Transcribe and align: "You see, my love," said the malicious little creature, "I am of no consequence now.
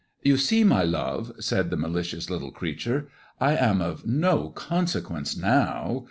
"You 0.23 0.35
see, 0.37 0.63
my 0.63 0.81
love," 0.81 1.31
said 1.39 1.69
the 1.69 1.77
malicious 1.77 2.27
little 2.27 2.49
creature, 2.49 3.07
"I 3.39 3.55
am 3.55 3.81
of 3.81 4.03
no 4.03 4.49
consequence 4.49 5.37
now. 5.37 5.99